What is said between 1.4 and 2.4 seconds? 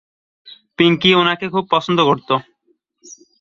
খুব পছন্দ করতো।